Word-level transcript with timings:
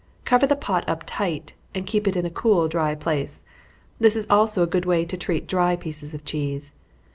Cover 0.25 0.47
the 0.47 0.55
pot 0.55 0.83
up 0.89 1.03
tight, 1.05 1.53
and 1.75 1.85
keep 1.85 2.07
it 2.07 2.15
in 2.15 2.25
a 2.25 2.31
cool, 2.31 2.67
dry 2.67 2.95
place. 2.95 3.39
This 3.99 4.15
is 4.15 4.25
also 4.31 4.63
a 4.63 4.65
good 4.65 4.85
way 4.85 5.05
to 5.05 5.15
treat 5.15 5.45
dry 5.45 5.75
pieces 5.75 6.15
of 6.15 6.25
cheese. 6.25 6.73